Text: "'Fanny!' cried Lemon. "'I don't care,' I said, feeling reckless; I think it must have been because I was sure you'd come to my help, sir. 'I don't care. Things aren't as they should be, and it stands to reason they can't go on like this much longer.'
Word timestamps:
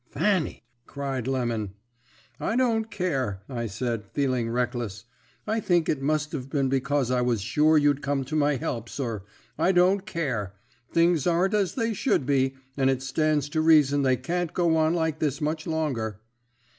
"'Fanny!' 0.09 0.63
cried 0.87 1.27
Lemon. 1.27 1.75
"'I 2.39 2.55
don't 2.55 2.89
care,' 2.89 3.43
I 3.47 3.67
said, 3.67 4.03
feeling 4.13 4.49
reckless; 4.49 5.05
I 5.45 5.59
think 5.59 5.87
it 5.87 6.01
must 6.01 6.31
have 6.31 6.49
been 6.49 6.69
because 6.69 7.11
I 7.11 7.21
was 7.21 7.39
sure 7.39 7.77
you'd 7.77 8.01
come 8.01 8.23
to 8.23 8.35
my 8.35 8.55
help, 8.55 8.89
sir. 8.89 9.21
'I 9.59 9.71
don't 9.73 10.05
care. 10.07 10.55
Things 10.91 11.27
aren't 11.27 11.53
as 11.53 11.75
they 11.75 11.93
should 11.93 12.25
be, 12.25 12.55
and 12.75 12.89
it 12.89 13.03
stands 13.03 13.47
to 13.49 13.61
reason 13.61 14.01
they 14.01 14.17
can't 14.17 14.55
go 14.55 14.75
on 14.75 14.95
like 14.95 15.19
this 15.19 15.39
much 15.39 15.67
longer.' 15.67 16.19